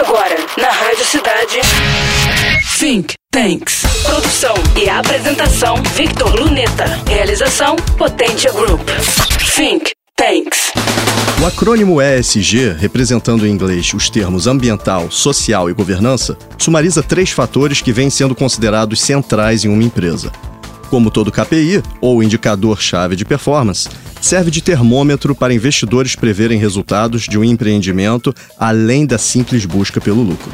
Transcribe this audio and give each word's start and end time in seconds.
Agora, 0.00 0.34
na 0.56 0.70
Rádio 0.70 1.04
Cidade. 1.04 1.60
Think 2.78 3.12
Tanks. 3.30 3.82
Produção 4.02 4.54
e 4.74 4.88
apresentação: 4.88 5.76
Victor 5.94 6.34
Luneta. 6.40 6.86
Realização: 7.06 7.76
Potência 7.98 8.50
Group. 8.50 8.80
Think 9.54 9.90
Tanks. 10.16 10.72
O 11.42 11.44
acrônimo 11.44 12.00
ESG, 12.00 12.76
representando 12.78 13.46
em 13.46 13.50
inglês 13.50 13.92
os 13.92 14.08
termos 14.08 14.46
ambiental, 14.46 15.10
social 15.10 15.68
e 15.68 15.74
governança, 15.74 16.34
sumariza 16.56 17.02
três 17.02 17.30
fatores 17.30 17.82
que 17.82 17.92
vêm 17.92 18.08
sendo 18.08 18.34
considerados 18.34 19.02
centrais 19.02 19.66
em 19.66 19.68
uma 19.68 19.82
empresa. 19.82 20.32
Como 20.88 21.10
todo 21.10 21.30
KPI, 21.30 21.82
ou 22.00 22.22
indicador-chave 22.22 23.16
de 23.16 23.26
performance, 23.26 23.86
serve 24.20 24.50
de 24.50 24.60
termômetro 24.60 25.34
para 25.34 25.54
investidores 25.54 26.14
preverem 26.14 26.58
resultados 26.58 27.22
de 27.22 27.38
um 27.38 27.44
empreendimento 27.44 28.34
além 28.58 29.06
da 29.06 29.18
simples 29.18 29.64
busca 29.64 30.00
pelo 30.00 30.22
lucro. 30.22 30.52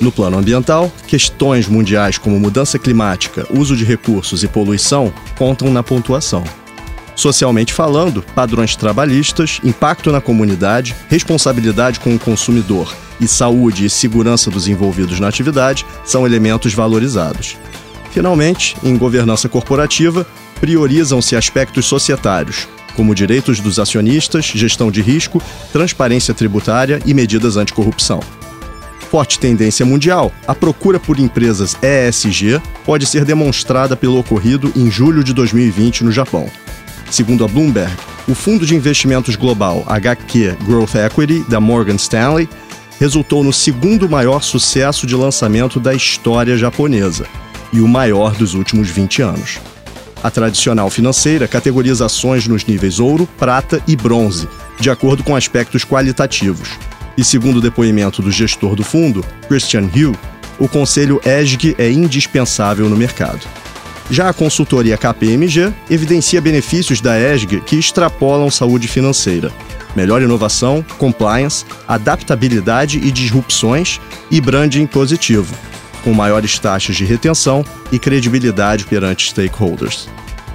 No 0.00 0.10
plano 0.10 0.38
ambiental, 0.38 0.90
questões 1.06 1.68
mundiais 1.68 2.18
como 2.18 2.40
mudança 2.40 2.78
climática, 2.78 3.46
uso 3.50 3.76
de 3.76 3.84
recursos 3.84 4.42
e 4.42 4.48
poluição 4.48 5.12
contam 5.38 5.70
na 5.72 5.82
pontuação. 5.82 6.42
Socialmente 7.14 7.72
falando, 7.72 8.22
padrões 8.34 8.74
trabalhistas, 8.74 9.60
impacto 9.62 10.10
na 10.10 10.20
comunidade, 10.20 10.96
responsabilidade 11.08 12.00
com 12.00 12.14
o 12.14 12.18
consumidor 12.18 12.92
e 13.20 13.28
saúde 13.28 13.84
e 13.84 13.90
segurança 13.90 14.50
dos 14.50 14.66
envolvidos 14.66 15.20
na 15.20 15.28
atividade 15.28 15.86
são 16.04 16.26
elementos 16.26 16.74
valorizados. 16.74 17.56
Finalmente, 18.10 18.76
em 18.82 18.96
governança 18.96 19.48
corporativa, 19.48 20.26
priorizam-se 20.60 21.36
aspectos 21.36 21.86
societários, 21.86 22.66
como 22.94 23.14
direitos 23.14 23.60
dos 23.60 23.78
acionistas, 23.78 24.44
gestão 24.44 24.90
de 24.90 25.02
risco, 25.02 25.42
transparência 25.72 26.34
tributária 26.34 27.00
e 27.04 27.14
medidas 27.14 27.56
anticorrupção. 27.56 28.20
Forte 29.10 29.38
tendência 29.38 29.84
mundial, 29.84 30.32
a 30.46 30.54
procura 30.54 30.98
por 30.98 31.18
empresas 31.18 31.76
ESG 31.82 32.62
pode 32.84 33.04
ser 33.04 33.24
demonstrada 33.24 33.94
pelo 33.94 34.18
ocorrido 34.18 34.72
em 34.74 34.90
julho 34.90 35.22
de 35.22 35.34
2020 35.34 36.04
no 36.04 36.10
Japão. 36.10 36.48
Segundo 37.10 37.44
a 37.44 37.48
Bloomberg, 37.48 37.92
o 38.26 38.34
fundo 38.34 38.64
de 38.64 38.74
investimentos 38.74 39.36
global 39.36 39.84
HQ 39.86 40.56
Growth 40.64 40.94
Equity 40.94 41.44
da 41.46 41.60
Morgan 41.60 41.96
Stanley 41.96 42.48
resultou 42.98 43.44
no 43.44 43.52
segundo 43.52 44.08
maior 44.08 44.42
sucesso 44.42 45.06
de 45.06 45.14
lançamento 45.14 45.78
da 45.78 45.92
história 45.92 46.56
japonesa 46.56 47.26
e 47.72 47.80
o 47.80 47.88
maior 47.88 48.34
dos 48.34 48.54
últimos 48.54 48.88
20 48.88 49.22
anos. 49.22 49.60
A 50.22 50.30
tradicional 50.30 50.88
financeira 50.88 51.48
categoriza 51.48 52.06
ações 52.06 52.46
nos 52.46 52.64
níveis 52.64 53.00
ouro, 53.00 53.28
prata 53.36 53.82
e 53.88 53.96
bronze, 53.96 54.48
de 54.78 54.88
acordo 54.88 55.24
com 55.24 55.34
aspectos 55.34 55.84
qualitativos. 55.84 56.70
E 57.18 57.24
segundo 57.24 57.56
o 57.56 57.60
depoimento 57.60 58.22
do 58.22 58.30
gestor 58.30 58.76
do 58.76 58.84
fundo, 58.84 59.24
Christian 59.48 59.90
Hill, 59.92 60.14
o 60.60 60.68
conselho 60.68 61.20
ESG 61.24 61.74
é 61.76 61.90
indispensável 61.90 62.88
no 62.88 62.96
mercado. 62.96 63.40
Já 64.10 64.28
a 64.28 64.32
consultoria 64.32 64.96
KPMG 64.96 65.72
evidencia 65.90 66.40
benefícios 66.40 67.00
da 67.00 67.18
ESG 67.18 67.60
que 67.60 67.76
extrapolam 67.76 68.50
saúde 68.50 68.86
financeira, 68.86 69.50
melhor 69.96 70.22
inovação, 70.22 70.84
compliance, 70.98 71.64
adaptabilidade 71.88 72.98
e 72.98 73.10
disrupções 73.10 74.00
e 74.30 74.40
branding 74.40 74.86
positivo, 74.86 75.54
com 76.02 76.12
maiores 76.12 76.58
taxas 76.58 76.96
de 76.96 77.04
retenção 77.04 77.64
e 77.90 77.98
credibilidade 77.98 78.84
perante 78.84 79.28
stakeholders. 79.28 80.08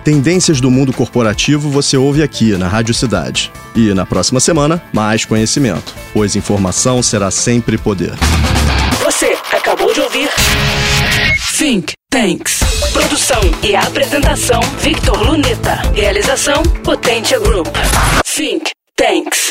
Tendências 0.04 0.62
do 0.62 0.72
mundo 0.72 0.94
corporativo 0.94 1.70
você 1.70 1.98
ouve 1.98 2.24
aqui 2.24 2.56
na 2.58 2.68
Rádio 2.68 2.94
Cidade. 2.94 3.52
E 3.76 3.94
na 3.94 4.06
próxima 4.06 4.40
semana, 4.40 4.82
mais 4.94 5.26
conhecimento, 5.26 5.94
pois 6.14 6.36
informação 6.36 7.04
será 7.04 7.30
sempre 7.30 7.78
poder. 7.78 8.14
Você 9.04 9.38
acabou 9.52 9.94
de 9.94 10.00
ouvir 10.00 10.30
Think 11.58 11.94
Tanks. 12.10 12.60
Produção 12.94 13.42
e 13.64 13.76
apresentação: 13.76 14.62
Victor 14.80 15.22
Luneta. 15.22 15.82
Realização: 15.94 16.64
Potência 16.84 17.40
Group. 17.40 17.68
Think 18.24 18.72
Tanks. 18.96 19.47